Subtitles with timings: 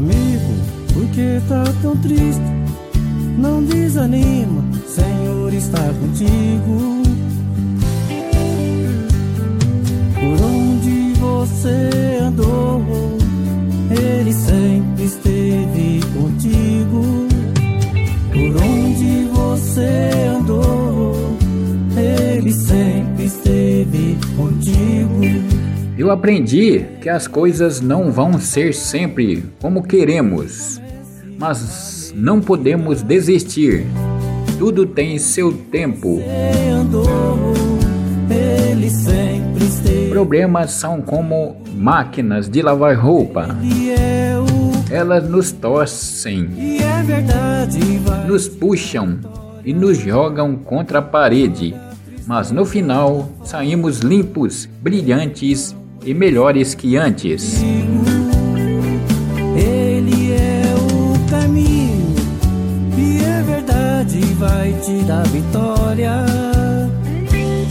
[0.00, 2.40] você tá tão triste,
[3.36, 7.02] não desanima, Senhor está contigo.
[10.14, 12.84] Por onde você andou,
[13.90, 17.26] Ele sempre esteve contigo.
[18.30, 21.36] Por onde você andou,
[21.96, 25.67] Ele sempre esteve contigo.
[25.98, 30.80] Eu aprendi que as coisas não vão ser sempre como queremos,
[31.36, 33.84] mas não podemos desistir.
[34.60, 36.22] Tudo tem seu tempo.
[40.08, 43.48] Problemas são como máquinas de lavar roupa.
[44.92, 46.48] Elas nos torcem,
[48.24, 49.18] nos puxam
[49.64, 51.74] e nos jogam contra a parede.
[52.24, 57.62] Mas no final saímos limpos, brilhantes e melhores que antes.
[59.56, 62.14] Ele é o caminho
[62.96, 66.24] e é verdade, vai te dar vitória.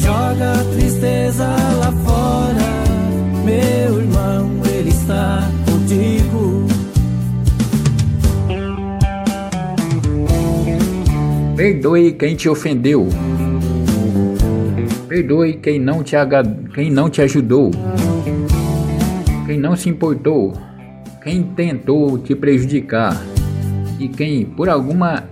[0.00, 1.46] Joga a tristeza
[1.78, 6.66] lá fora, meu irmão, ele está contigo.
[11.56, 13.08] Perdoe quem te ofendeu.
[15.10, 16.16] Perdoe quem não te,
[16.72, 17.70] quem não te ajudou
[19.50, 20.52] quem não se importou,
[21.24, 23.20] quem tentou te prejudicar
[23.98, 25.24] e quem, por alguma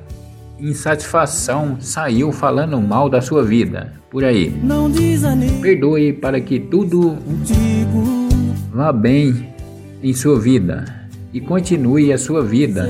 [0.59, 3.93] insatisfação, saiu falando mal da sua vida.
[4.11, 4.53] Por aí.
[5.63, 7.17] Perdoe para que tudo
[8.73, 9.55] vá bem
[10.03, 10.85] em sua vida
[11.33, 12.89] e continue a sua vida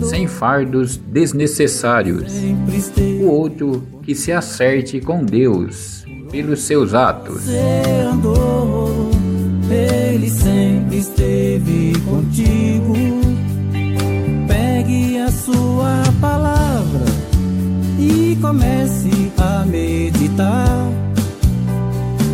[0.00, 2.32] sem fardos desnecessários.
[3.20, 6.03] O outro que se acerte com Deus
[6.34, 7.44] pelos seus atos.
[9.70, 12.94] Ele sempre esteve contigo.
[14.48, 17.04] Pegue a sua palavra
[18.00, 20.90] e comece a meditar.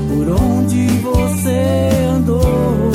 [0.09, 2.91] Por onde você andou,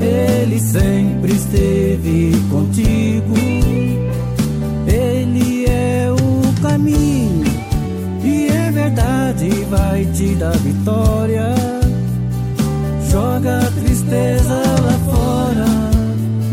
[0.00, 2.91] Ele sempre esteve contigo.
[10.02, 11.54] Vai te dar vitória.
[13.10, 15.66] Joga a tristeza lá fora,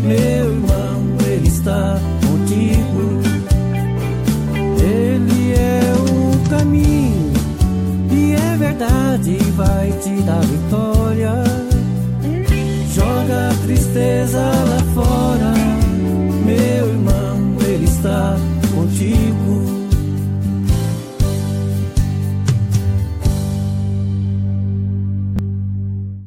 [0.04, 3.20] meu irmão, ele está contigo.
[4.82, 7.32] Ele é o caminho
[8.12, 11.32] e é verdade, vai te dar vitória.
[12.92, 14.69] Joga a tristeza lá